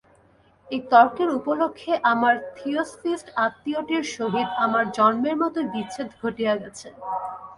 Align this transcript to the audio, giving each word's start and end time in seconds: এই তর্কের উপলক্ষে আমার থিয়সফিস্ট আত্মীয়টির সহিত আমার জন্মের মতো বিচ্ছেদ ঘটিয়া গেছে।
এই 0.69 0.81
তর্কের 0.91 1.29
উপলক্ষে 1.39 1.93
আমার 2.11 2.35
থিয়সফিস্ট 2.57 3.27
আত্মীয়টির 3.45 4.03
সহিত 4.17 4.49
আমার 4.65 4.85
জন্মের 4.97 5.35
মতো 5.41 5.59
বিচ্ছেদ 5.73 6.09
ঘটিয়া 6.21 6.53
গেছে। 6.61 6.87